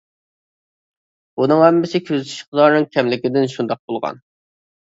[1.41, 4.23] بۇنىڭ ھەممىسى كۆزىتىش ئىقتىدارىنىڭ كەملىكىدىن شۇنداق بولغان.